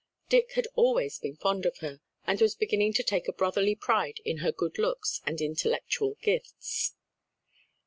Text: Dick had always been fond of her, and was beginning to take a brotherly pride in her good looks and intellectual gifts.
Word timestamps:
Dick 0.29 0.53
had 0.53 0.67
always 0.73 1.19
been 1.19 1.35
fond 1.35 1.63
of 1.63 1.77
her, 1.77 2.01
and 2.25 2.41
was 2.41 2.55
beginning 2.55 2.91
to 2.93 3.03
take 3.03 3.27
a 3.27 3.31
brotherly 3.31 3.75
pride 3.75 4.17
in 4.25 4.37
her 4.37 4.51
good 4.51 4.79
looks 4.79 5.21
and 5.27 5.39
intellectual 5.39 6.17
gifts. 6.23 6.95